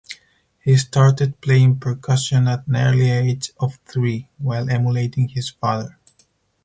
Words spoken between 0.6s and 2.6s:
He started playing percussion